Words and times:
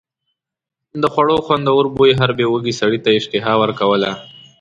د 1.01 1.03
خوړو 1.13 1.37
خوندور 1.45 1.83
بوی 1.97 2.11
هر 2.19 2.31
بې 2.37 2.45
وږي 2.51 2.73
سړي 2.81 2.99
ته 3.05 3.09
اشتها 3.17 3.53
ورکوله. 3.61 4.11